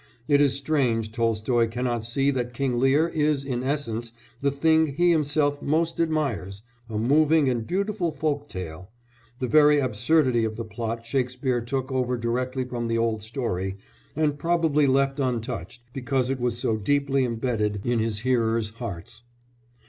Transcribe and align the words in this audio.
It 0.27 0.41
is 0.41 0.53
strange 0.53 1.11
Tolstoy 1.11 1.67
cannot 1.67 2.05
see 2.07 2.31
that 2.31 2.55
King 2.55 2.79
Lear 2.79 3.09
is 3.09 3.45
in 3.45 3.61
essence, 3.61 4.11
the 4.41 4.49
thing 4.49 4.95
he 4.95 5.11
himself 5.11 5.61
most 5.61 5.99
admires 6.01 6.63
a 6.89 6.97
moving 6.97 7.47
and 7.47 7.67
beautiful 7.67 8.11
folk 8.11 8.49
tale; 8.49 8.89
the 9.37 9.45
very 9.47 9.77
absurdity 9.77 10.43
of 10.43 10.55
the 10.55 10.65
plot 10.65 11.05
Shakespeare 11.05 11.61
took 11.61 11.91
over 11.91 12.17
directly 12.17 12.63
from 12.65 12.87
the 12.87 12.97
old 12.97 13.21
story, 13.21 13.77
and 14.15 14.39
probably 14.39 14.87
left 14.87 15.19
untouched 15.19 15.83
because 15.93 16.31
it 16.31 16.39
was 16.39 16.57
so 16.57 16.77
deeply 16.77 17.23
embedded 17.23 17.79
in 17.85 17.99
his 17.99 18.21
hearers' 18.21 18.71
hearts. 18.71 19.21